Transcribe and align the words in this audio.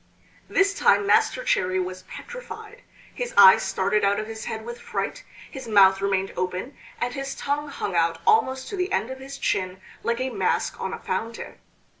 This 0.49 0.73
time 0.73 1.05
Master 1.05 1.43
Cherry 1.43 1.79
was 1.79 2.01
petrified. 2.07 2.81
His 3.13 3.35
eyes 3.37 3.61
started 3.61 4.03
out 4.03 4.19
of 4.19 4.25
his 4.25 4.45
head 4.45 4.65
with 4.65 4.81
fright, 4.81 5.23
his 5.51 5.67
mouth 5.67 6.01
remained 6.01 6.33
open, 6.35 6.75
and 6.99 7.13
his 7.13 7.35
tongue 7.35 7.67
hung 7.67 7.93
out 7.95 8.19
almost 8.25 8.67
to 8.69 8.75
the 8.75 8.91
end 8.91 9.11
of 9.11 9.19
his 9.19 9.37
chin 9.37 9.79
like 10.01 10.19
a 10.19 10.31
mask 10.31 10.81
on 10.81 10.91
a 10.91 10.97
fountain. 10.97 11.59